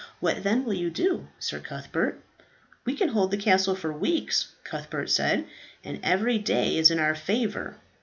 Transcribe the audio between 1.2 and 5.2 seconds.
Sir Cuthbert?" "We can hold the castle for weeks," Cuthbert